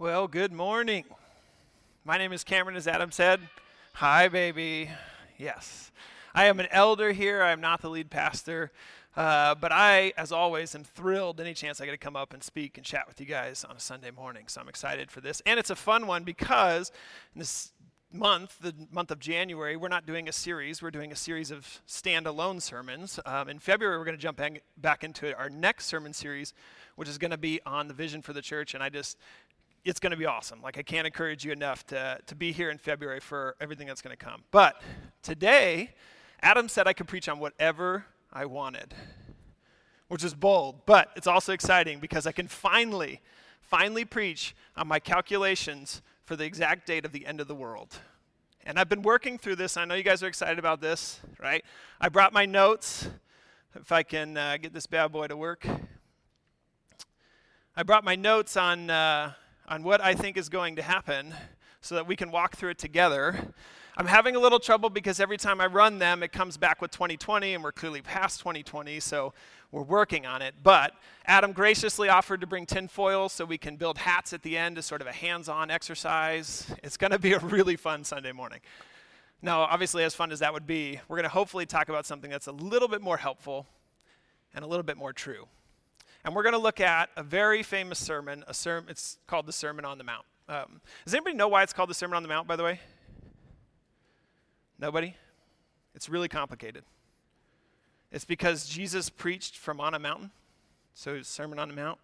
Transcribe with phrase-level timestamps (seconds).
[0.00, 1.06] Well, good morning.
[2.04, 3.40] My name is Cameron, as Adam said.
[3.94, 4.90] Hi, baby.
[5.36, 5.90] Yes.
[6.32, 7.42] I am an elder here.
[7.42, 8.70] I am not the lead pastor.
[9.16, 12.44] Uh, but I, as always, am thrilled any chance I get to come up and
[12.44, 14.44] speak and chat with you guys on a Sunday morning.
[14.46, 15.42] So I'm excited for this.
[15.44, 16.92] And it's a fun one because
[17.34, 17.72] this
[18.12, 20.80] month, the month of January, we're not doing a series.
[20.80, 23.18] We're doing a series of standalone sermons.
[23.26, 24.40] Um, in February, we're going to jump
[24.76, 26.54] back into our next sermon series,
[26.94, 28.74] which is going to be on the vision for the church.
[28.74, 29.18] And I just
[29.84, 30.60] it's going to be awesome.
[30.62, 34.02] Like, I can't encourage you enough to, to be here in February for everything that's
[34.02, 34.42] going to come.
[34.50, 34.80] But
[35.22, 35.94] today,
[36.42, 38.94] Adam said I could preach on whatever I wanted,
[40.08, 43.20] which is bold, but it's also exciting because I can finally,
[43.60, 47.96] finally preach on my calculations for the exact date of the end of the world.
[48.66, 49.76] And I've been working through this.
[49.76, 51.64] I know you guys are excited about this, right?
[52.00, 53.08] I brought my notes.
[53.74, 55.66] If I can uh, get this bad boy to work.
[57.76, 58.90] I brought my notes on.
[58.90, 59.32] Uh,
[59.68, 61.34] on what I think is going to happen
[61.82, 63.52] so that we can walk through it together.
[63.98, 66.90] I'm having a little trouble because every time I run them, it comes back with
[66.90, 69.34] 2020, and we're clearly past 2020, so
[69.70, 70.54] we're working on it.
[70.62, 70.92] But
[71.26, 74.86] Adam graciously offered to bring tinfoil so we can build hats at the end as
[74.86, 76.72] sort of a hands on exercise.
[76.82, 78.60] It's going to be a really fun Sunday morning.
[79.42, 82.30] Now, obviously, as fun as that would be, we're going to hopefully talk about something
[82.30, 83.66] that's a little bit more helpful
[84.54, 85.46] and a little bit more true.
[86.24, 88.44] And we're going to look at a very famous sermon.
[88.46, 88.90] A sermon.
[88.90, 90.24] It's called the Sermon on the Mount.
[90.48, 92.80] Um, does anybody know why it's called the Sermon on the Mount, by the way?
[94.78, 95.14] Nobody?
[95.94, 96.84] It's really complicated.
[98.10, 100.30] It's because Jesus preached from on a mountain.
[100.94, 101.98] So, Sermon on the Mount.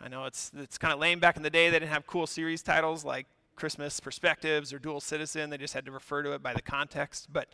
[0.00, 1.68] I know it's, it's kind of lame back in the day.
[1.68, 5.50] They didn't have cool series titles like Christmas Perspectives or Dual Citizen.
[5.50, 7.28] They just had to refer to it by the context.
[7.32, 7.48] But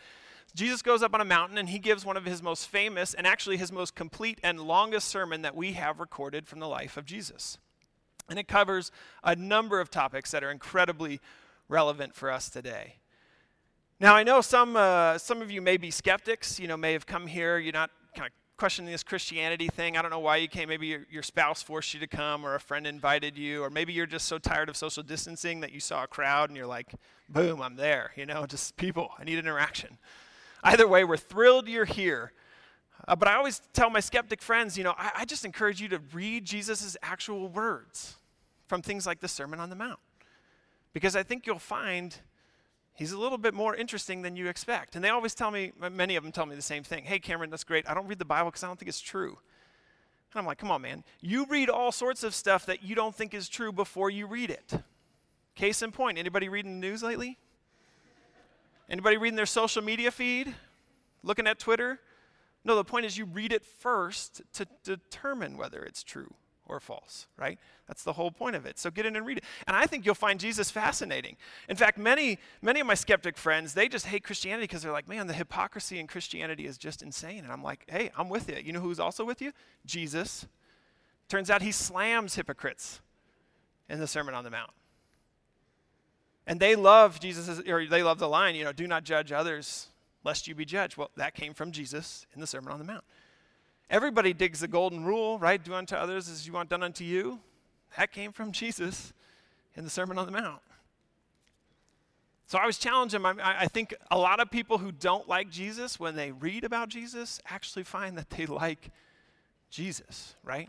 [0.55, 3.27] Jesus goes up on a mountain and he gives one of his most famous and
[3.27, 7.05] actually his most complete and longest sermon that we have recorded from the life of
[7.05, 7.59] Jesus.
[8.29, 8.91] And it covers
[9.23, 11.21] a number of topics that are incredibly
[11.69, 12.97] relevant for us today.
[13.99, 17.07] Now, I know some, uh, some of you may be skeptics, you know, may have
[17.07, 19.97] come here, you're not kind of questioning this Christianity thing.
[19.97, 20.69] I don't know why you came.
[20.69, 23.93] Maybe your, your, spouse forced you to come, or a friend invited you, or maybe
[23.93, 26.95] you're just so tired of social distancing that you saw a crowd and you're like,
[27.29, 29.99] boom, I'm there, you know, just people, I need interaction.
[30.65, 32.33] Either way, we're thrilled you're here.
[33.07, 35.89] Uh, but I always tell my skeptic friends, you know, I, I just encourage you
[35.89, 38.17] to read Jesus' actual words
[38.67, 40.01] from things like the Sermon on the Mount.
[40.93, 42.17] Because I think you'll find
[42.97, 44.97] he's a little bit more interesting than you expect.
[44.97, 47.51] And they always tell me, many of them tell me the same thing Hey, Cameron,
[47.51, 47.89] that's great.
[47.89, 49.39] I don't read the Bible because I don't think it's true.
[50.33, 51.05] And I'm like, come on, man.
[51.21, 54.51] You read all sorts of stuff that you don't think is true before you read
[54.51, 54.75] it.
[55.55, 57.39] Case in point, anybody reading the news lately?
[58.91, 60.55] Anybody reading their social media feed?
[61.23, 62.01] Looking at Twitter?
[62.65, 66.35] No, the point is you read it first to determine whether it's true
[66.69, 67.59] or false, right?
[67.87, 68.79] That's the whole point of it.
[68.79, 69.45] So get in and read it.
[69.67, 71.37] And I think you'll find Jesus fascinating.
[71.69, 75.09] In fact, many many of my skeptic friends, they just hate Christianity because they're like,
[75.09, 78.57] "Man, the hypocrisy in Christianity is just insane." And I'm like, "Hey, I'm with you.
[78.57, 79.53] You know who's also with you?
[79.85, 80.47] Jesus."
[81.29, 83.01] Turns out he slams hypocrites
[83.89, 84.71] in the Sermon on the Mount.
[86.47, 89.89] And they love Jesus, or they love the line, you know, do not judge others
[90.23, 90.97] lest you be judged.
[90.97, 93.05] Well, that came from Jesus in the Sermon on the Mount.
[93.89, 95.63] Everybody digs the golden rule, right?
[95.63, 97.41] Do unto others as you want done unto you.
[97.97, 99.13] That came from Jesus
[99.75, 100.61] in the Sermon on the Mount.
[102.49, 103.27] So I was challenging him.
[103.27, 106.89] I, I think a lot of people who don't like Jesus, when they read about
[106.89, 108.91] Jesus, actually find that they like
[109.71, 110.69] Jesus, right?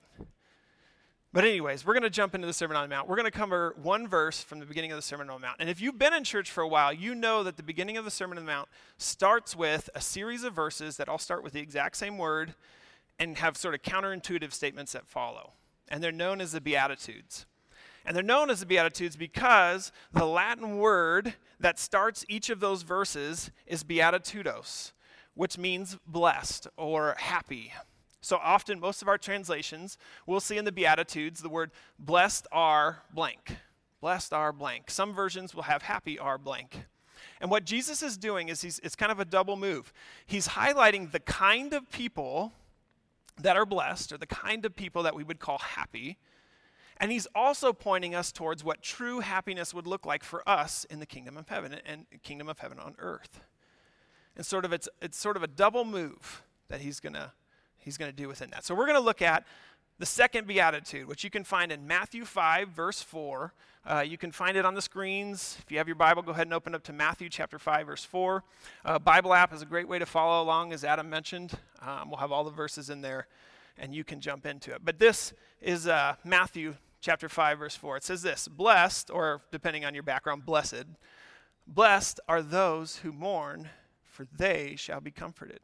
[1.34, 3.08] But, anyways, we're going to jump into the Sermon on the Mount.
[3.08, 5.58] We're going to cover one verse from the beginning of the Sermon on the Mount.
[5.60, 8.06] And if you've been in church for a while, you know that the beginning of
[8.06, 11.54] the Sermon on the Mount starts with a series of verses that all start with
[11.54, 12.56] the exact same word
[13.20, 15.54] and have sort of counterintuitive statements that follow.
[15.90, 17.46] And they're known as the Beatitudes.
[18.06, 22.84] And they're known as the Beatitudes because the Latin word that starts each of those
[22.84, 24.94] verses is beatitudos,
[25.34, 27.74] which means blessed or happy.
[28.22, 33.04] So often, most of our translations, we'll see in the Beatitudes the word blessed are
[33.14, 33.58] blank.
[34.00, 34.90] Blessed are blank.
[34.90, 36.86] Some versions will have happy are blank.
[37.42, 39.92] And what Jesus is doing is he's, it's kind of a double move.
[40.26, 42.54] He's highlighting the kind of people
[43.42, 46.18] that are blessed, or the kind of people that we would call happy.
[47.00, 51.00] And he's also pointing us towards what true happiness would look like for us in
[51.00, 53.42] the kingdom of heaven and kingdom of heaven on earth.
[54.36, 57.32] And sort of it's, it's sort of a double move that he's to
[57.78, 58.66] he's to do within that.
[58.66, 59.46] So we're to look at
[60.00, 63.54] the second beatitude, which you can find in Matthew 5, verse 4.
[63.86, 65.58] Uh, you can find it on the screens.
[65.62, 68.04] If you have your Bible, go ahead and open up to Matthew chapter 5, verse
[68.04, 68.44] 4.
[68.86, 71.58] Uh, Bible app is a great way to follow along, as Adam mentioned.
[71.82, 73.28] Um, we'll have all the verses in there,
[73.78, 74.82] and you can jump into it.
[74.84, 77.98] But this is uh, Matthew chapter 5, verse 4.
[77.98, 80.86] It says this Blessed, or depending on your background, blessed,
[81.66, 83.70] blessed are those who mourn,
[84.04, 85.60] for they shall be comforted.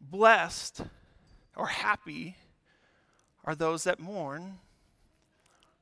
[0.00, 0.82] Blessed
[1.54, 2.36] or happy
[3.44, 4.58] are those that mourn,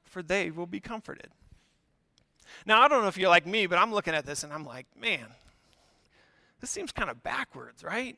[0.04, 1.28] for they will be comforted.
[2.64, 4.64] Now, I don't know if you're like me, but I'm looking at this and I'm
[4.64, 5.26] like, man,
[6.60, 8.16] this seems kind of backwards, right?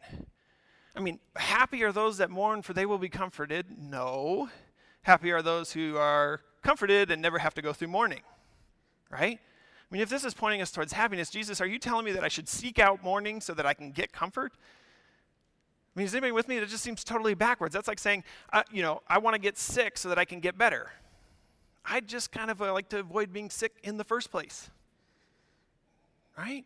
[0.94, 3.66] I mean, happy are those that mourn, for they will be comforted.
[3.78, 4.48] No.
[5.02, 8.22] Happy are those who are comforted and never have to go through mourning,
[9.10, 9.38] right?
[9.38, 12.24] I mean, if this is pointing us towards happiness, Jesus, are you telling me that
[12.24, 14.52] I should seek out mourning so that I can get comfort?
[15.98, 16.60] Mean, is anybody with me?
[16.60, 17.74] That just seems totally backwards.
[17.74, 18.22] That's like saying,
[18.52, 20.92] uh, you know, I want to get sick so that I can get better.
[21.84, 24.70] I just kind of uh, like to avoid being sick in the first place.
[26.38, 26.64] Right?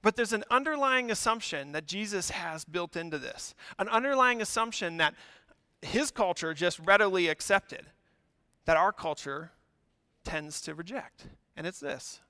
[0.00, 5.14] But there's an underlying assumption that Jesus has built into this, an underlying assumption that
[5.82, 7.86] his culture just readily accepted,
[8.64, 9.50] that our culture
[10.22, 11.26] tends to reject.
[11.56, 12.20] And it's this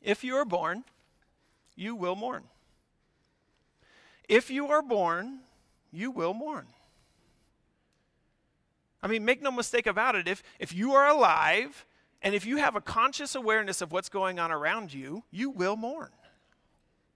[0.00, 0.82] if you are born,
[1.76, 2.42] you will mourn.
[4.28, 5.40] If you are born,
[5.90, 6.66] you will mourn.
[9.02, 10.28] I mean, make no mistake about it.
[10.28, 11.84] If, if you are alive
[12.22, 15.76] and if you have a conscious awareness of what's going on around you, you will
[15.76, 16.10] mourn.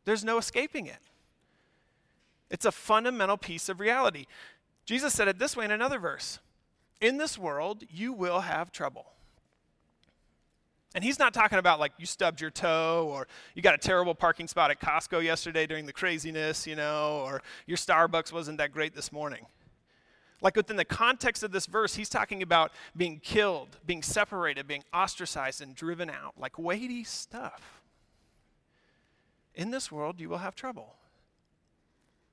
[0.04, 0.98] There's no escaping it.
[2.50, 4.26] It's a fundamental piece of reality.
[4.84, 6.38] Jesus said it this way in another verse
[7.00, 9.12] In this world, you will have trouble.
[10.96, 14.14] And he's not talking about like you stubbed your toe or you got a terrible
[14.14, 18.72] parking spot at Costco yesterday during the craziness, you know, or your Starbucks wasn't that
[18.72, 19.44] great this morning.
[20.40, 24.84] Like within the context of this verse, he's talking about being killed, being separated, being
[24.94, 27.82] ostracized, and driven out, like weighty stuff.
[29.54, 30.94] In this world, you will have trouble.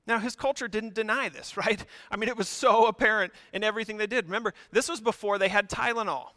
[0.06, 1.84] Now, his culture didn't deny this, right?
[2.10, 4.24] I mean, it was so apparent in everything they did.
[4.24, 6.28] Remember, this was before they had Tylenol,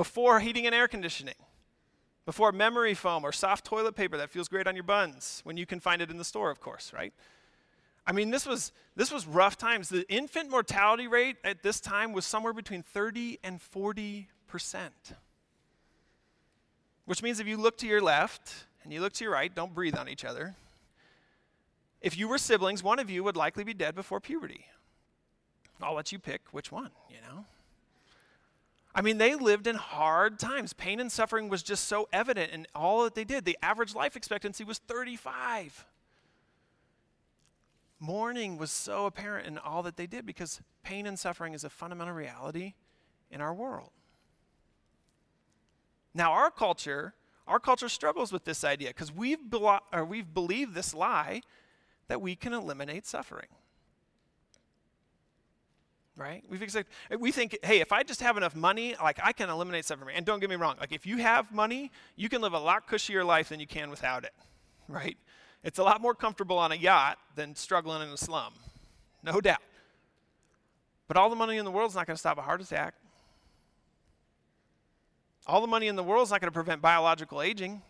[0.00, 1.34] before heating and air conditioning,
[2.24, 5.66] before memory foam or soft toilet paper that feels great on your buns when you
[5.66, 7.12] can find it in the store, of course, right?
[8.06, 9.90] I mean, this was, this was rough times.
[9.90, 15.12] The infant mortality rate at this time was somewhere between 30 and 40 percent.
[17.04, 19.74] Which means if you look to your left and you look to your right, don't
[19.74, 20.54] breathe on each other.
[22.00, 24.64] If you were siblings, one of you would likely be dead before puberty.
[25.82, 27.44] I'll let you pick which one, you know?
[28.94, 30.72] I mean, they lived in hard times.
[30.72, 33.44] Pain and suffering was just so evident in all that they did.
[33.44, 35.86] The average life expectancy was 35
[38.00, 41.70] mourning was so apparent in all that they did because pain and suffering is a
[41.70, 42.72] fundamental reality
[43.30, 43.90] in our world.
[46.14, 47.14] Now, our culture,
[47.46, 49.38] our culture struggles with this idea because we've,
[50.08, 51.42] we've believed this lie
[52.08, 53.46] that we can eliminate suffering.
[56.16, 56.44] Right?
[56.48, 59.84] We've accepted, we think, hey, if I just have enough money, like I can eliminate
[59.84, 60.16] suffering.
[60.16, 62.86] And don't get me wrong, like if you have money, you can live a lot
[62.88, 64.32] cushier life than you can without it.
[64.88, 65.16] Right?
[65.62, 68.54] It's a lot more comfortable on a yacht than struggling in a slum,
[69.22, 69.62] no doubt.
[71.06, 72.94] But all the money in the world is not going to stop a heart attack.
[75.46, 77.82] All the money in the world is not going to prevent biological aging.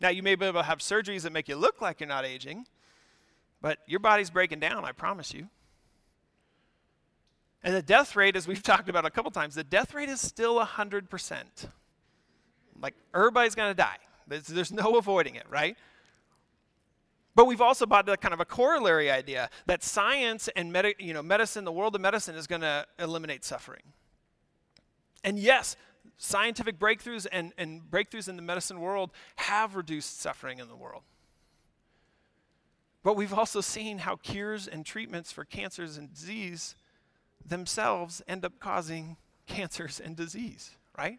[0.00, 2.24] Now, you may be able to have surgeries that make you look like you're not
[2.24, 2.66] aging,
[3.60, 5.48] but your body's breaking down, I promise you.
[7.62, 10.20] And the death rate, as we've talked about a couple times, the death rate is
[10.20, 11.42] still 100%.
[12.80, 13.98] Like, everybody's going to die.
[14.26, 15.76] There's, there's no avoiding it, right?
[17.34, 21.14] But we've also bought the kind of a corollary idea that science and med- you
[21.14, 23.82] know, medicine, the world of medicine, is going to eliminate suffering.
[25.22, 25.76] And yes,
[26.18, 31.02] scientific breakthroughs and, and breakthroughs in the medicine world have reduced suffering in the world.
[33.02, 36.74] But we've also seen how cures and treatments for cancers and disease
[37.44, 39.16] themselves end up causing
[39.46, 41.18] cancers and disease, right?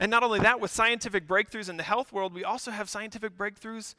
[0.00, 3.36] And not only that, with scientific breakthroughs in the health world, we also have scientific
[3.36, 3.94] breakthroughs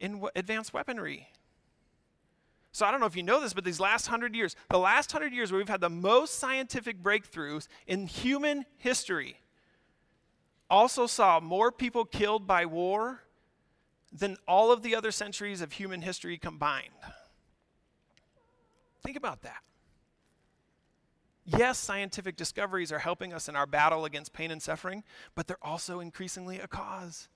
[0.00, 1.28] in w- advanced weaponry.
[2.72, 5.12] So I don't know if you know this, but these last hundred years, the last
[5.12, 9.40] hundred years where we've had the most scientific breakthroughs in human history,
[10.68, 13.22] also saw more people killed by war
[14.12, 16.90] than all of the other centuries of human history combined.
[19.02, 19.62] Think about that.
[21.46, 25.04] Yes, scientific discoveries are helping us in our battle against pain and suffering,
[25.36, 27.28] but they're also increasingly a cause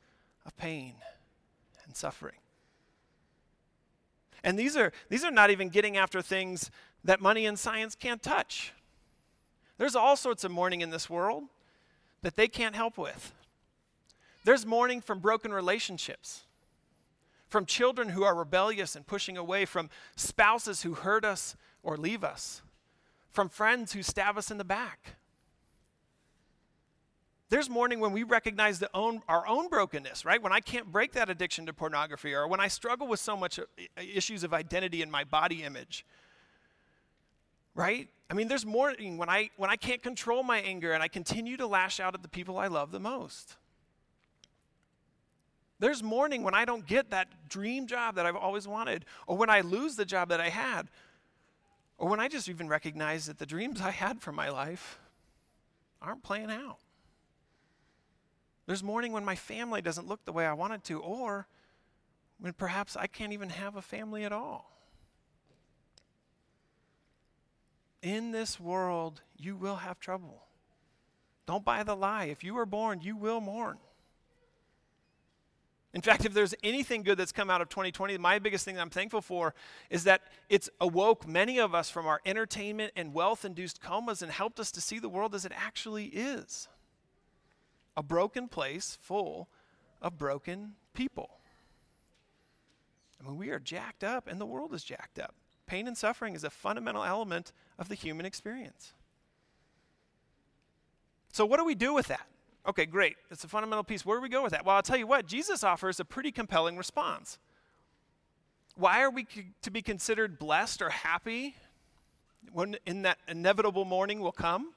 [0.44, 0.94] of pain
[1.84, 2.36] and suffering.
[4.42, 6.70] And these are, these are not even getting after things
[7.04, 8.72] that money and science can't touch.
[9.78, 11.44] There's all sorts of mourning in this world
[12.22, 13.32] that they can't help with.
[14.44, 16.44] There's mourning from broken relationships,
[17.48, 22.24] from children who are rebellious and pushing away, from spouses who hurt us or leave
[22.24, 22.62] us,
[23.32, 25.16] from friends who stab us in the back.
[27.48, 30.40] There's mourning when we recognize own, our own brokenness, right?
[30.40, 33.58] When I can't break that addiction to pornography, or when I struggle with so much
[33.58, 33.64] uh,
[33.96, 36.06] issues of identity and my body image,
[37.74, 38.08] right?
[38.30, 41.56] I mean, there's mourning when I when I can't control my anger and I continue
[41.56, 43.56] to lash out at the people I love the most.
[45.80, 49.50] There's mourning when I don't get that dream job that I've always wanted, or when
[49.50, 50.88] I lose the job that I had,
[52.00, 54.98] or when I just even recognize that the dreams I had for my life
[56.00, 56.78] aren't playing out.
[58.66, 61.46] There's mourning when my family doesn't look the way I want it to, or
[62.38, 64.72] when perhaps I can't even have a family at all.
[68.00, 70.44] In this world, you will have trouble.
[71.44, 72.24] Don't buy the lie.
[72.24, 73.76] If you are born, you will mourn.
[75.92, 78.80] In fact, if there's anything good that's come out of 2020, my biggest thing that
[78.80, 79.54] I'm thankful for
[79.90, 84.30] is that it's awoke many of us from our entertainment and wealth induced comas and
[84.30, 86.68] helped us to see the world as it actually is
[87.96, 89.48] a broken place full
[90.00, 91.40] of broken people.
[93.20, 95.34] I mean, we are jacked up, and the world is jacked up.
[95.66, 98.94] Pain and suffering is a fundamental element of the human experience.
[101.32, 102.26] So, what do we do with that?
[102.68, 103.16] Okay, great.
[103.30, 104.04] It's a fundamental piece.
[104.04, 104.64] Where do we go with that?
[104.64, 107.38] Well, I'll tell you what, Jesus offers a pretty compelling response.
[108.76, 109.26] Why are we
[109.62, 111.56] to be considered blessed or happy
[112.52, 114.72] when in that inevitable mourning will come?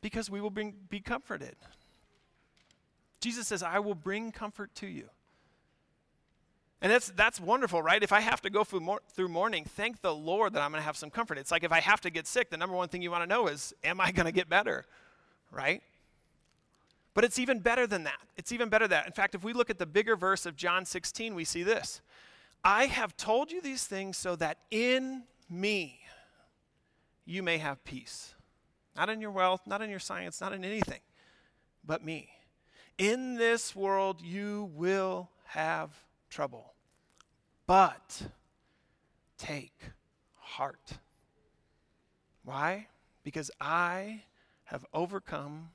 [0.00, 1.56] Because we will bring, be comforted.
[3.20, 5.08] Jesus says, I will bring comfort to you.
[6.82, 8.02] And that's, that's wonderful, right?
[8.02, 10.80] If I have to go through, mor- through mourning, thank the Lord that I'm going
[10.80, 11.38] to have some comfort.
[11.38, 13.28] It's like if I have to get sick, the number one thing you want to
[13.28, 14.84] know is, am I going to get better?
[15.50, 15.82] Right?
[17.16, 18.20] But it's even better than that.
[18.36, 19.06] It's even better than that.
[19.06, 22.02] In fact, if we look at the bigger verse of John 16, we see this
[22.62, 25.98] I have told you these things so that in me
[27.24, 28.34] you may have peace.
[28.94, 31.00] Not in your wealth, not in your science, not in anything,
[31.86, 32.28] but me.
[32.98, 35.92] In this world you will have
[36.28, 36.74] trouble.
[37.66, 38.24] But
[39.38, 39.72] take
[40.38, 40.98] heart.
[42.44, 42.88] Why?
[43.24, 44.24] Because I
[44.64, 45.70] have overcome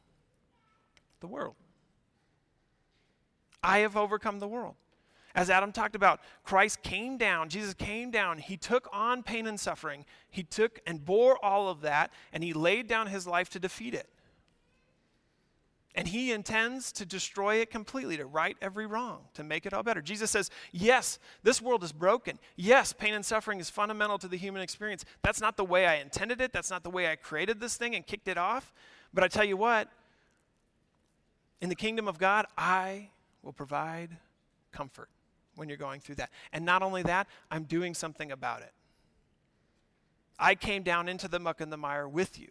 [1.21, 1.55] the world.
[3.63, 4.75] I have overcome the world.
[5.33, 9.57] As Adam talked about, Christ came down, Jesus came down, he took on pain and
[9.57, 13.59] suffering, he took and bore all of that, and he laid down his life to
[13.59, 14.09] defeat it.
[15.93, 19.83] And he intends to destroy it completely, to right every wrong, to make it all
[19.83, 20.01] better.
[20.01, 22.39] Jesus says, Yes, this world is broken.
[22.55, 25.03] Yes, pain and suffering is fundamental to the human experience.
[25.21, 26.53] That's not the way I intended it.
[26.53, 28.73] That's not the way I created this thing and kicked it off.
[29.13, 29.89] But I tell you what,
[31.61, 33.09] in the kingdom of God, I
[33.43, 34.17] will provide
[34.71, 35.09] comfort
[35.55, 36.31] when you're going through that.
[36.51, 38.73] And not only that, I'm doing something about it.
[40.39, 42.49] I came down into the muck and the mire with you,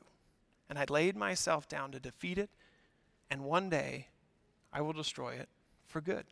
[0.69, 2.51] and I laid myself down to defeat it,
[3.31, 4.07] and one day
[4.73, 5.49] I will destroy it
[5.89, 6.25] for good.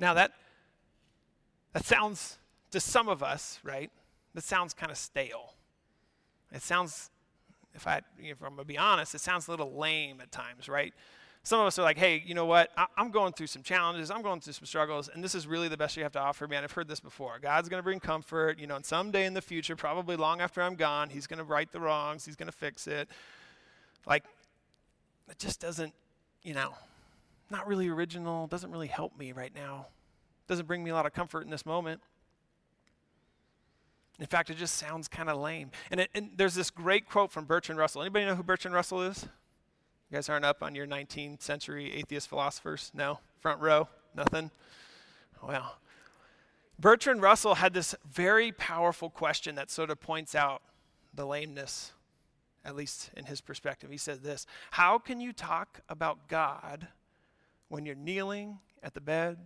[0.00, 0.32] Now that
[1.72, 2.38] that sounds
[2.72, 3.90] to some of us, right?
[4.34, 5.54] That sounds kind of stale.
[6.52, 7.10] It sounds
[7.74, 10.92] if I if I'm gonna be honest, it sounds a little lame at times, right?
[11.42, 12.70] Some of us are like, hey, you know what?
[12.76, 14.10] I, am going through some challenges.
[14.10, 16.46] I'm going through some struggles, and this is really the best you have to offer
[16.46, 16.56] me.
[16.56, 17.38] And I've heard this before.
[17.38, 20.60] God's going to bring comfort, you know, and someday in the future, probably long after
[20.60, 22.26] I'm gone, He's going to right the wrongs.
[22.26, 23.08] He's going to fix it.
[24.06, 24.24] Like,
[25.30, 25.94] it just doesn't,
[26.42, 26.74] you know,
[27.50, 28.46] not really original.
[28.46, 29.86] Doesn't really help me right now.
[30.46, 32.02] Doesn't bring me a lot of comfort in this moment.
[34.20, 35.70] In fact, it just sounds kind of lame.
[35.90, 38.02] And, it, and, there's this great quote from Bertrand Russell.
[38.02, 39.24] Anybody know who Bertrand Russell is?
[40.10, 42.90] You guys aren't up on your 19th century atheist philosophers?
[42.94, 43.20] No?
[43.38, 43.88] Front row?
[44.14, 44.50] Nothing?
[45.42, 45.76] Well,
[46.78, 50.60] Bertrand Russell had this very powerful question that sort of points out
[51.14, 51.92] the lameness,
[52.62, 53.90] at least in his perspective.
[53.90, 56.88] He said this How can you talk about God
[57.68, 59.38] when you're kneeling at the bed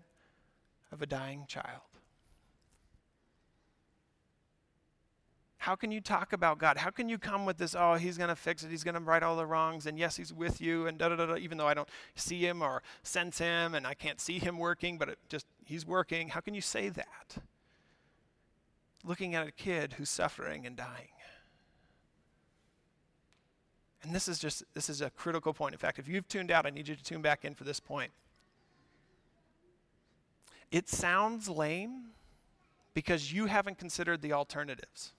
[0.91, 1.94] of a dying child?
[5.65, 6.77] How can you talk about God?
[6.77, 9.01] How can you come with this, oh, he's going to fix it, he's going to
[9.01, 11.67] right all the wrongs, and yes, he's with you, and da da da, even though
[11.67, 15.47] I don't see him or sense him, and I can't see him working, but just,
[15.65, 16.29] he's working.
[16.29, 17.39] How can you say that?
[19.05, 21.09] Looking at a kid who's suffering and dying.
[24.03, 25.73] And this is just, this is a critical point.
[25.73, 27.81] In fact, if you've tuned out, I need you to tune back in for this
[27.81, 28.13] point.
[30.71, 32.09] It sounds lame
[32.93, 35.15] because you haven't considered the alternatives.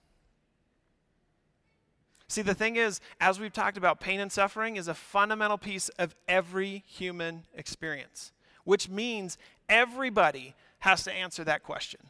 [2.28, 5.88] See, the thing is, as we've talked about, pain and suffering is a fundamental piece
[5.90, 8.32] of every human experience,
[8.64, 12.00] which means everybody has to answer that question.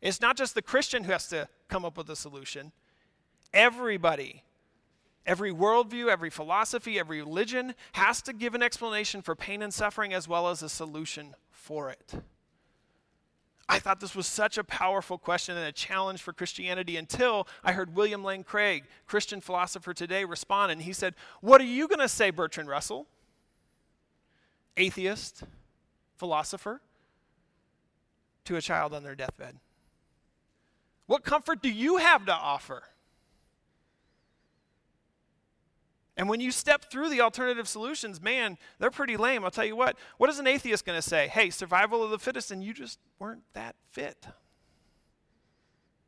[0.00, 2.72] It's not just the Christian who has to come up with a solution.
[3.52, 4.42] Everybody,
[5.24, 10.12] every worldview, every philosophy, every religion has to give an explanation for pain and suffering
[10.12, 12.14] as well as a solution for it.
[13.68, 17.72] I thought this was such a powerful question and a challenge for Christianity until I
[17.72, 20.70] heard William Lane Craig, Christian philosopher today, respond.
[20.70, 23.06] And he said, What are you going to say, Bertrand Russell?
[24.76, 25.44] Atheist,
[26.16, 26.80] philosopher,
[28.44, 29.56] to a child on their deathbed.
[31.06, 32.82] What comfort do you have to offer?
[36.16, 39.44] And when you step through the alternative solutions, man, they're pretty lame.
[39.44, 39.96] I'll tell you what.
[40.16, 41.26] What is an atheist going to say?
[41.26, 44.26] Hey, survival of the fittest, and you just weren't that fit.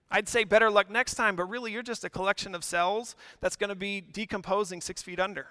[0.09, 3.57] I'd say better luck next time, but really you're just a collection of cells that's
[3.57, 5.49] going to be decomposing six feet under.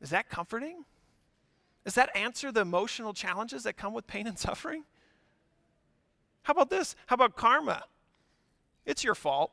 [0.00, 0.84] Is that comforting?
[1.84, 4.82] Does that answer the emotional challenges that come with pain and suffering?
[6.42, 6.96] How about this?
[7.06, 7.84] How about karma?
[8.84, 9.52] It's your fault.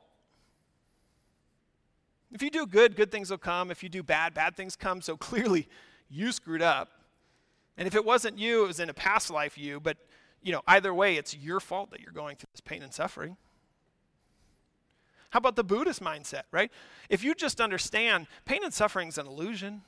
[2.31, 3.71] If you do good, good things will come.
[3.71, 5.01] If you do bad, bad things come.
[5.01, 5.67] So clearly,
[6.09, 6.89] you screwed up.
[7.77, 9.79] And if it wasn't you, it was in a past life you.
[9.79, 9.97] But,
[10.41, 13.37] you know, either way, it's your fault that you're going through this pain and suffering.
[15.29, 16.71] How about the Buddhist mindset, right?
[17.07, 19.83] If you just understand pain and suffering is an illusion,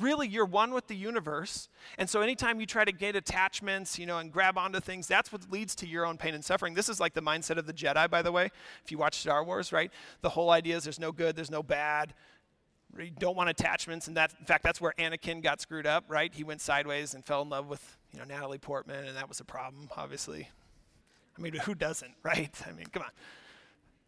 [0.00, 1.68] really you're one with the universe.
[1.98, 5.32] And so anytime you try to get attachments, you know, and grab onto things, that's
[5.32, 6.74] what leads to your own pain and suffering.
[6.74, 8.50] This is like the mindset of the Jedi, by the way.
[8.84, 9.90] If you watch Star Wars, right?
[10.22, 12.14] The whole idea is there's no good, there's no bad.
[12.98, 16.34] You don't want attachments, and that in fact that's where Anakin got screwed up, right?
[16.34, 19.38] He went sideways and fell in love with, you know, Natalie Portman, and that was
[19.38, 20.48] a problem, obviously.
[21.38, 22.50] I mean, who doesn't, right?
[22.68, 23.10] I mean, come on.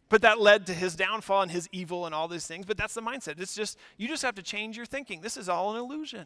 [0.09, 2.65] But that led to his downfall and his evil and all these things.
[2.65, 3.39] But that's the mindset.
[3.39, 5.21] It's just, you just have to change your thinking.
[5.21, 6.25] This is all an illusion.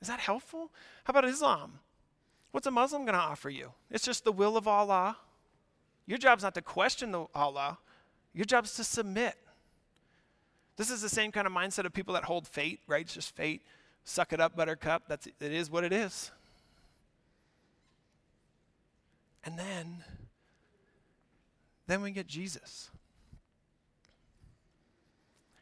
[0.00, 0.70] Is that helpful?
[1.04, 1.78] How about Islam?
[2.50, 3.72] What's a Muslim going to offer you?
[3.90, 5.16] It's just the will of Allah.
[6.06, 7.78] Your job's not to question the Allah,
[8.34, 9.36] your job's to submit.
[10.76, 13.02] This is the same kind of mindset of people that hold fate, right?
[13.02, 13.62] It's just fate.
[14.04, 15.04] Suck it up, buttercup.
[15.08, 16.30] That's it is what it is.
[19.44, 20.04] And then
[21.86, 22.90] then we get Jesus.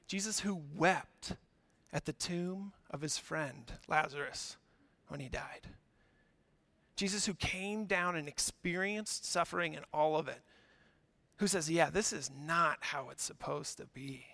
[0.06, 1.32] Jesus, who wept
[1.92, 4.56] at the tomb of his friend Lazarus
[5.08, 5.68] when he died.
[6.96, 10.40] Jesus, who came down and experienced suffering and all of it,
[11.38, 14.26] who says, Yeah, this is not how it's supposed to be.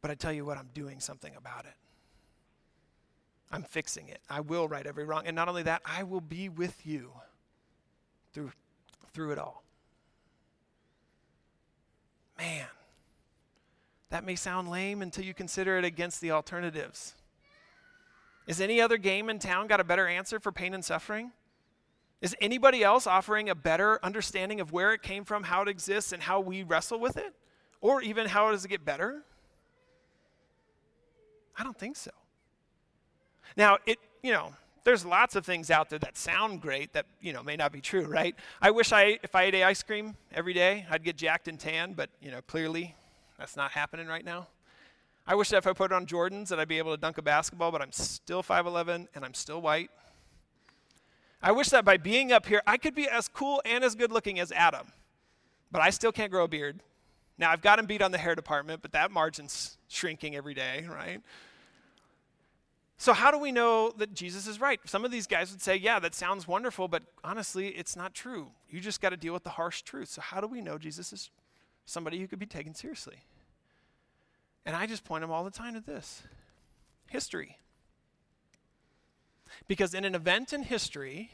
[0.00, 1.74] But I tell you what, I'm doing something about it.
[3.52, 4.20] I'm fixing it.
[4.28, 5.22] I will right every wrong.
[5.26, 7.12] And not only that, I will be with you
[8.32, 8.50] through,
[9.12, 9.61] through it all.
[12.42, 12.66] Man,
[14.10, 17.14] that may sound lame until you consider it against the alternatives.
[18.48, 21.30] Is any other game in town got a better answer for pain and suffering?
[22.20, 26.10] Is anybody else offering a better understanding of where it came from, how it exists,
[26.10, 27.32] and how we wrestle with it?
[27.80, 29.22] Or even how does it get better?
[31.56, 32.10] I don't think so.
[33.56, 34.52] Now, it, you know,
[34.84, 37.80] there's lots of things out there that sound great that you know may not be
[37.80, 38.34] true right?
[38.60, 41.92] I wish i if i ate ice cream every day i'd get jacked and tan
[41.94, 42.94] but you know clearly
[43.38, 44.46] that's not happening right now.
[45.26, 47.22] I wish that if i put on jordans that i'd be able to dunk a
[47.22, 49.90] basketball but i'm still 5'11 and i'm still white.
[51.44, 54.12] I wish that by being up here i could be as cool and as good
[54.12, 54.88] looking as adam
[55.70, 56.80] but i still can't grow a beard.
[57.38, 60.86] Now i've got him beat on the hair department but that margin's shrinking every day
[60.90, 61.20] right
[63.02, 64.78] so, how do we know that Jesus is right?
[64.84, 68.52] Some of these guys would say, yeah, that sounds wonderful, but honestly, it's not true.
[68.70, 70.08] You just got to deal with the harsh truth.
[70.08, 71.30] So, how do we know Jesus is
[71.84, 73.16] somebody who could be taken seriously?
[74.64, 76.22] And I just point them all the time to this
[77.08, 77.58] history.
[79.66, 81.32] Because in an event in history,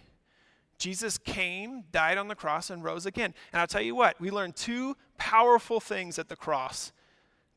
[0.79, 3.35] Jesus came, died on the cross, and rose again.
[3.53, 6.93] And I'll tell you what, we learned two powerful things at the cross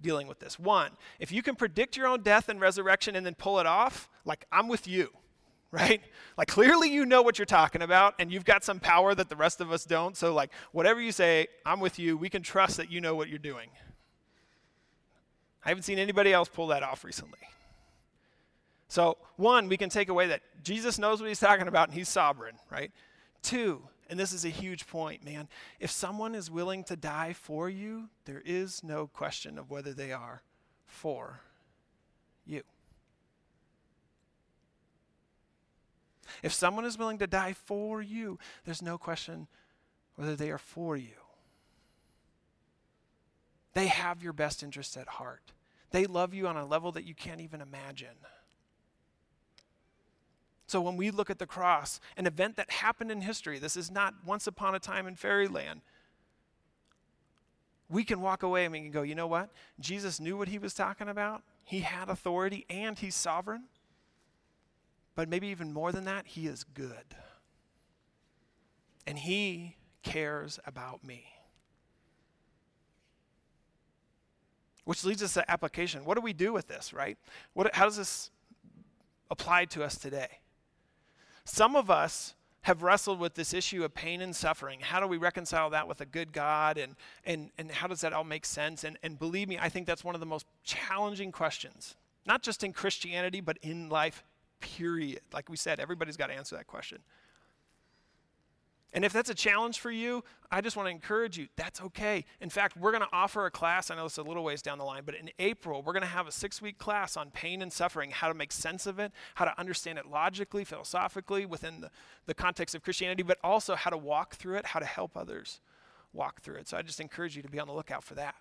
[0.02, 0.60] dealing with this.
[0.60, 4.10] One, if you can predict your own death and resurrection and then pull it off,
[4.26, 5.10] like I'm with you,
[5.72, 6.02] right?
[6.38, 9.36] Like clearly you know what you're talking about and you've got some power that the
[9.36, 10.18] rest of us don't.
[10.18, 12.18] So, like, whatever you say, I'm with you.
[12.18, 13.70] We can trust that you know what you're doing.
[15.64, 17.38] I haven't seen anybody else pull that off recently.
[18.88, 22.10] So, one, we can take away that Jesus knows what he's talking about and he's
[22.10, 22.92] sovereign, right?
[23.42, 25.48] Two, and this is a huge point, man.
[25.80, 30.12] If someone is willing to die for you, there is no question of whether they
[30.12, 30.42] are
[30.86, 31.40] for
[32.46, 32.64] you.
[36.44, 39.48] If someone is willing to die for you, there's no question
[40.16, 41.16] whether they are for you.
[43.74, 45.54] They have your best interest at heart.
[45.92, 48.18] They love you on a level that you can't even imagine.
[50.72, 53.92] So when we look at the cross, an event that happened in history, this is
[53.92, 55.82] not once upon a time in fairyland.
[57.90, 59.50] We can walk away and we can go, you know what?
[59.82, 61.44] Jesus knew what he was talking about.
[61.66, 63.66] He had authority and he's sovereign.
[65.14, 67.16] But maybe even more than that, he is good.
[69.06, 71.26] And he cares about me.
[74.86, 76.06] Which leads us to application.
[76.06, 77.18] What do we do with this, right?
[77.56, 78.32] What, how does this
[79.30, 80.38] apply to us today?
[81.54, 84.80] Some of us have wrestled with this issue of pain and suffering.
[84.80, 86.78] How do we reconcile that with a good God?
[86.78, 88.86] And, and, and how does that all make sense?
[88.86, 92.64] And, and believe me, I think that's one of the most challenging questions, not just
[92.64, 94.24] in Christianity, but in life,
[94.62, 95.20] period.
[95.34, 97.00] Like we said, everybody's got to answer that question.
[98.94, 101.48] And if that's a challenge for you, I just want to encourage you.
[101.56, 102.26] That's okay.
[102.42, 103.90] In fact, we're going to offer a class.
[103.90, 106.10] I know it's a little ways down the line, but in April, we're going to
[106.10, 109.14] have a six week class on pain and suffering, how to make sense of it,
[109.36, 111.90] how to understand it logically, philosophically, within the,
[112.26, 115.62] the context of Christianity, but also how to walk through it, how to help others
[116.12, 116.68] walk through it.
[116.68, 118.36] So I just encourage you to be on the lookout for that.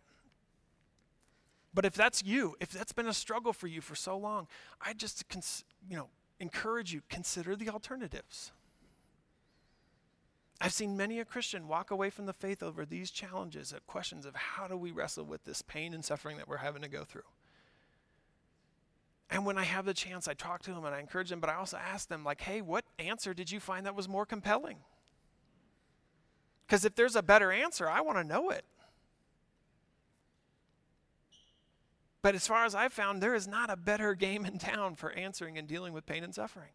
[1.73, 4.49] But if that's you, if that's been a struggle for you for so long,
[4.81, 5.25] I just,
[5.89, 6.09] you know,
[6.41, 8.51] encourage you, consider the alternatives.
[10.61, 14.27] I've seen many a Christian walk away from the faith over these challenges, of questions
[14.27, 17.05] of how do we wrestle with this pain and suffering that we're having to go
[17.05, 17.23] through.
[19.31, 21.49] And when I have the chance, I talk to them and I encourage them, but
[21.49, 24.79] I also ask them, like, hey, what answer did you find that was more compelling?
[26.67, 28.65] Because if there's a better answer, I want to know it.
[32.23, 35.11] But as far as I've found, there is not a better game in town for
[35.13, 36.71] answering and dealing with pain and suffering.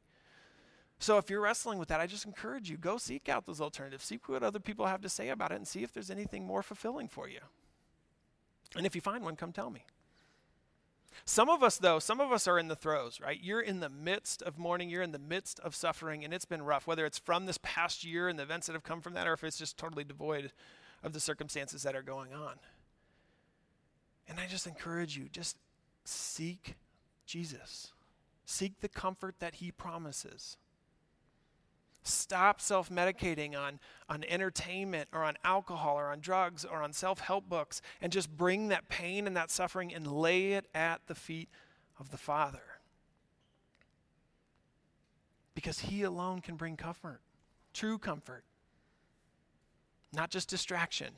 [1.00, 4.06] So if you're wrestling with that, I just encourage you go seek out those alternatives.
[4.06, 6.64] See what other people have to say about it and see if there's anything more
[6.64, 7.40] fulfilling for you.
[8.76, 9.86] And if you find one, come tell me.
[11.24, 13.40] Some of us, though, some of us are in the throes, right?
[13.42, 16.62] You're in the midst of mourning, you're in the midst of suffering, and it's been
[16.62, 19.28] rough, whether it's from this past year and the events that have come from that,
[19.28, 20.52] or if it's just totally devoid
[21.04, 22.56] of the circumstances that are going on.
[24.28, 25.58] And I just encourage you just
[26.04, 26.76] seek
[27.26, 27.94] Jesus,
[28.44, 30.58] seek the comfort that he promises.
[32.08, 37.20] Stop self medicating on, on entertainment or on alcohol or on drugs or on self
[37.20, 41.16] help books and just bring that pain and that suffering and lay it at the
[41.16, 41.50] feet
[42.00, 42.62] of the Father.
[45.56, 47.22] Because He alone can bring comfort,
[47.74, 48.44] true comfort,
[50.14, 51.14] not just distraction.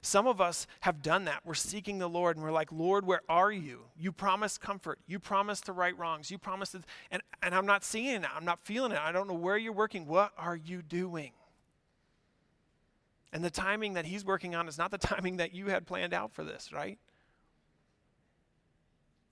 [0.00, 1.40] Some of us have done that.
[1.44, 3.82] We're seeking the Lord and we're like, Lord, where are you?
[3.96, 4.98] You promised comfort.
[5.06, 6.30] You promised to right wrongs.
[6.30, 6.74] You promised,
[7.10, 8.24] and, and I'm not seeing it.
[8.34, 8.98] I'm not feeling it.
[8.98, 10.06] I don't know where you're working.
[10.06, 11.32] What are you doing?
[13.32, 16.14] And the timing that He's working on is not the timing that you had planned
[16.14, 16.98] out for this, right?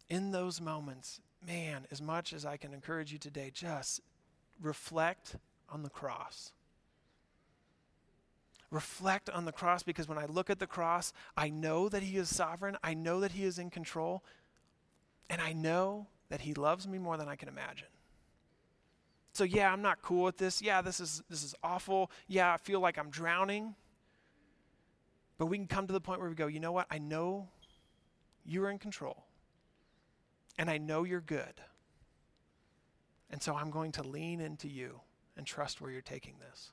[0.09, 4.01] In those moments, man, as much as I can encourage you today, just
[4.61, 5.37] reflect
[5.69, 6.53] on the cross
[8.71, 12.17] reflect on the cross because when I look at the cross, I know that He
[12.17, 14.25] is sovereign, I know that He is in control,
[15.29, 17.89] and I know that He loves me more than I can imagine.
[19.33, 20.61] So yeah, I'm not cool with this.
[20.61, 22.11] Yeah, this is this is awful.
[22.27, 23.75] Yeah, I feel like I'm drowning.
[25.39, 26.87] But we can come to the point where we go, you know what?
[26.91, 27.49] I know
[28.45, 29.25] you're in control.
[30.59, 31.63] And I know you're good.
[33.31, 35.01] And so I'm going to lean into you
[35.39, 36.73] and trust where you're taking this.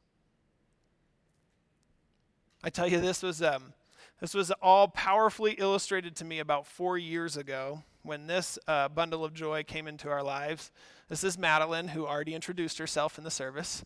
[2.64, 3.74] I tell you, this was, um,
[4.20, 9.24] this was all powerfully illustrated to me about four years ago when this uh, bundle
[9.24, 10.72] of joy came into our lives.
[11.08, 13.86] This is Madeline, who already introduced herself in the service.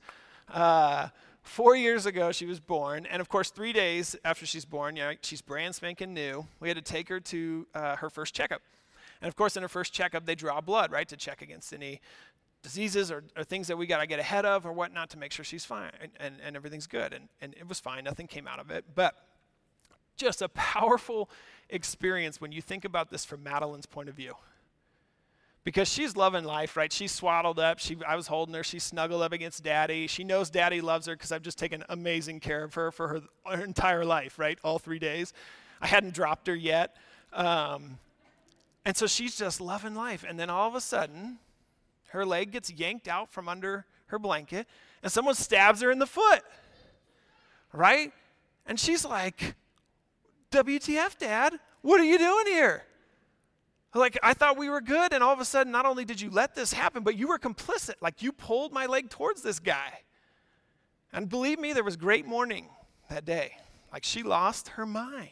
[0.49, 1.09] Uh,
[1.43, 5.03] four years ago, she was born, and of course, three days after she's born, you
[5.03, 6.47] know, she's brand spanking new.
[6.61, 8.61] We had to take her to uh, her first checkup.
[9.21, 11.99] And of course, in her first checkup, they draw blood, right, to check against any
[12.61, 15.31] diseases or, or, things that we got to get ahead of or whatnot to make
[15.31, 17.13] sure she's fine and, and, and everything's good.
[17.13, 18.85] And, and it was fine, nothing came out of it.
[18.93, 19.15] But
[20.15, 21.29] just a powerful
[21.69, 24.35] experience when you think about this from Madeline's point of view.
[25.63, 26.91] Because she's loving life, right?
[26.91, 27.77] She's swaddled up.
[27.77, 28.63] She, I was holding her.
[28.63, 30.07] She's snuggled up against daddy.
[30.07, 33.21] She knows daddy loves her because I've just taken amazing care of her for her,
[33.45, 34.57] her, entire life, right?
[34.63, 35.33] All three days.
[35.79, 36.97] I hadn't dropped her yet.
[37.31, 37.99] Um,
[38.85, 40.25] and so she's just loving life.
[40.27, 41.37] And then all of a sudden,
[42.11, 44.67] her leg gets yanked out from under her blanket,
[45.03, 46.41] and someone stabs her in the foot.
[47.73, 48.11] Right?
[48.65, 49.55] And she's like,
[50.51, 51.59] WTF, Dad?
[51.81, 52.83] What are you doing here?
[53.93, 56.29] Like, I thought we were good, and all of a sudden, not only did you
[56.29, 57.95] let this happen, but you were complicit.
[58.01, 60.03] Like, you pulled my leg towards this guy.
[61.11, 62.67] And believe me, there was great mourning
[63.09, 63.53] that day.
[63.91, 65.29] Like, she lost her mind.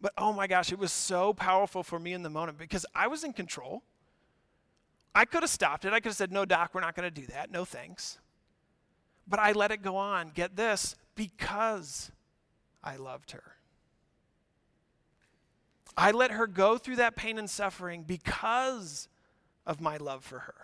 [0.00, 3.06] But oh my gosh, it was so powerful for me in the moment because I
[3.06, 3.82] was in control.
[5.14, 5.92] I could have stopped it.
[5.92, 7.50] I could have said, No, doc, we're not going to do that.
[7.50, 8.18] No thanks.
[9.26, 10.30] But I let it go on.
[10.34, 12.10] Get this because
[12.82, 13.42] I loved her.
[15.96, 19.08] I let her go through that pain and suffering because
[19.66, 20.54] of my love for her.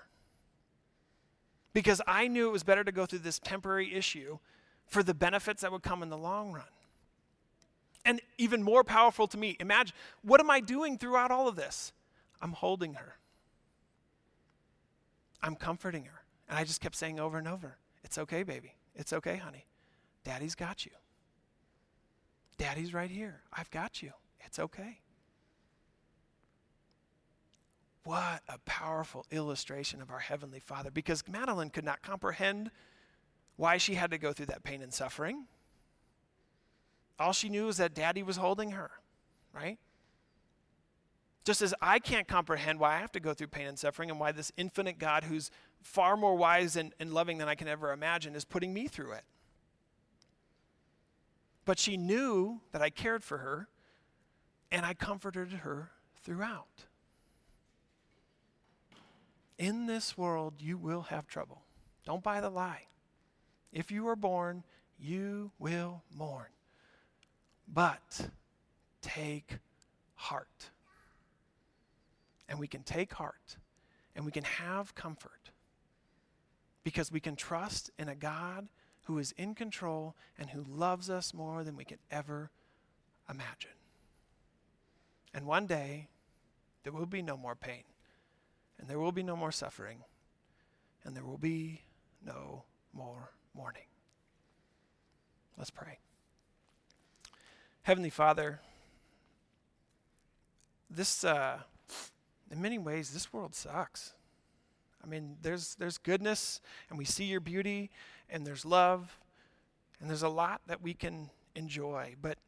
[1.72, 4.38] Because I knew it was better to go through this temporary issue
[4.86, 6.64] for the benefits that would come in the long run.
[8.04, 11.92] And even more powerful to me, imagine what am I doing throughout all of this?
[12.42, 13.19] I'm holding her.
[15.42, 16.22] I'm comforting her.
[16.48, 18.74] And I just kept saying over and over, It's okay, baby.
[18.94, 19.66] It's okay, honey.
[20.24, 20.92] Daddy's got you.
[22.58, 23.42] Daddy's right here.
[23.52, 24.12] I've got you.
[24.40, 24.98] It's okay.
[28.04, 32.70] What a powerful illustration of our Heavenly Father because Madeline could not comprehend
[33.56, 35.44] why she had to go through that pain and suffering.
[37.18, 38.90] All she knew was that daddy was holding her,
[39.52, 39.78] right?
[41.44, 44.20] Just as I can't comprehend why I have to go through pain and suffering and
[44.20, 45.50] why this infinite God, who's
[45.80, 49.12] far more wise and, and loving than I can ever imagine, is putting me through
[49.12, 49.24] it.
[51.64, 53.68] But she knew that I cared for her
[54.70, 55.90] and I comforted her
[56.22, 56.84] throughout.
[59.58, 61.62] In this world, you will have trouble.
[62.04, 62.86] Don't buy the lie.
[63.72, 64.64] If you are born,
[64.98, 66.48] you will mourn.
[67.68, 68.30] But
[69.00, 69.58] take
[70.14, 70.69] heart.
[72.50, 73.56] And we can take heart
[74.14, 75.50] and we can have comfort
[76.84, 78.68] because we can trust in a God
[79.04, 82.50] who is in control and who loves us more than we can ever
[83.28, 83.70] imagine.
[85.32, 86.08] And one day,
[86.82, 87.84] there will be no more pain,
[88.78, 89.98] and there will be no more suffering,
[91.04, 91.82] and there will be
[92.24, 93.86] no more mourning.
[95.56, 95.98] Let's pray.
[97.82, 98.60] Heavenly Father,
[100.88, 101.60] this, uh,
[102.50, 104.14] in many ways, this world sucks.
[105.02, 107.90] I mean, there's, there's goodness, and we see your beauty,
[108.28, 109.18] and there's love,
[110.00, 112.38] and there's a lot that we can enjoy, but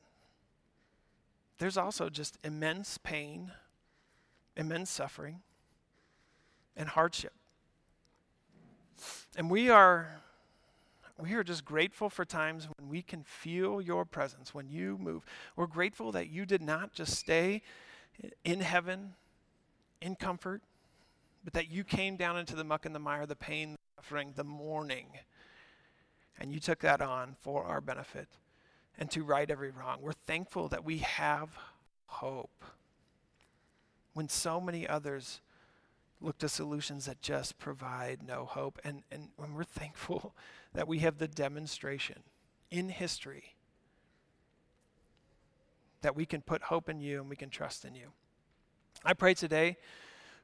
[1.59, 3.53] there's also just immense pain,
[4.57, 5.41] immense suffering,
[6.77, 7.33] and hardship.
[9.37, 10.21] And we are
[11.19, 15.25] we are just grateful for times when we can feel your presence, when you move.
[15.55, 17.63] We're grateful that you did not just stay
[18.45, 19.15] in heaven
[20.03, 20.63] in comfort,
[21.45, 24.33] but that you came down into the muck and the mire, the pain, the suffering,
[24.37, 25.07] the mourning,
[26.39, 28.29] and you took that on for our benefit
[28.99, 29.99] and to right every wrong.
[30.01, 31.51] We're thankful that we have
[32.07, 32.65] hope
[34.15, 35.41] when so many others
[36.21, 38.79] look to solutions that just provide no hope.
[38.85, 40.35] And, and when we're thankful
[40.75, 42.23] that we have the demonstration
[42.71, 43.55] in history
[46.03, 48.09] that we can put hope in you and we can trust in you.
[49.05, 49.77] I pray today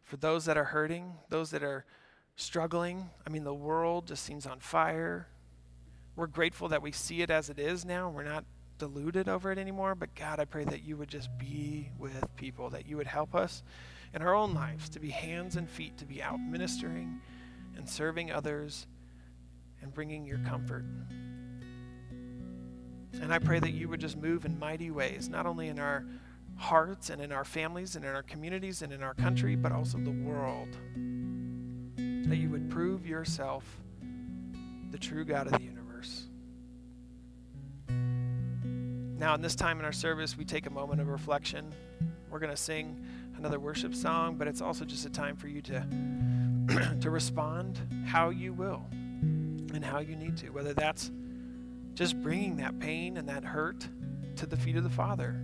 [0.02, 1.84] for those that are hurting, those that are
[2.34, 3.10] struggling.
[3.26, 5.28] I mean, the world just seems on fire.
[6.16, 8.10] We're grateful that we see it as it is now.
[8.10, 8.44] We're not
[8.78, 9.94] deluded over it anymore.
[9.94, 13.34] But God, I pray that you would just be with people, that you would help
[13.34, 13.62] us
[14.14, 17.20] in our own lives to be hands and feet, to be out ministering
[17.76, 18.86] and serving others
[19.82, 20.84] and bringing your comfort.
[23.20, 26.04] And I pray that you would just move in mighty ways, not only in our
[26.58, 29.96] hearts and in our families and in our communities and in our country, but also
[29.98, 30.76] the world.
[31.96, 33.64] That you would prove yourself
[34.90, 36.26] the true God of the universe.
[39.18, 41.72] Now, in this time in our service, we take a moment of reflection.
[42.30, 43.04] We're going to sing
[43.36, 48.30] another worship song, but it's also just a time for you to, to respond how
[48.30, 48.86] you will
[49.72, 51.10] and how you need to, whether that's
[51.94, 53.88] just bringing that pain and that hurt
[54.36, 55.40] to the feet of the Father,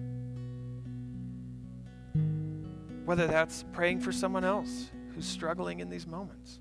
[3.04, 6.60] whether that's praying for someone else who's struggling in these moments,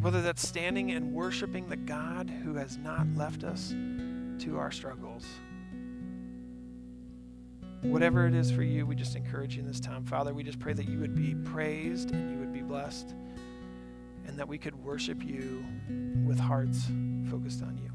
[0.00, 3.74] whether that's standing and worshiping the God who has not left us
[4.38, 5.26] to our struggles.
[7.82, 10.04] Whatever it is for you, we just encourage you in this time.
[10.04, 13.14] Father, we just pray that you would be praised and you would be blessed
[14.26, 15.64] and that we could worship you
[16.24, 16.86] with hearts
[17.28, 17.90] focused on you.